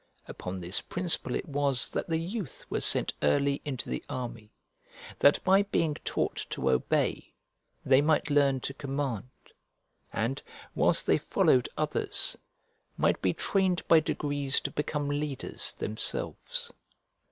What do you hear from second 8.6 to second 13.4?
to command, and, whilst they followed others, might be